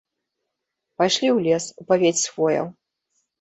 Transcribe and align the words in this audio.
Пайшлі 1.01 1.27
ў 1.35 1.43
лес, 1.49 1.63
у 1.83 1.87
павець 1.93 2.21
з 2.23 2.33
хвояў. 2.33 2.67